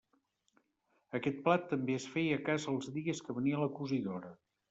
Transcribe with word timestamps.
Aquest 1.19 1.37
plat 1.47 1.67
també 1.75 1.99
es 1.99 2.09
feia 2.15 2.39
a 2.39 2.43
casa 2.49 2.69
els 2.73 2.89
dies 2.97 3.23
que 3.27 3.37
venia 3.41 3.63
la 3.65 3.71
cosidora. 3.81 4.35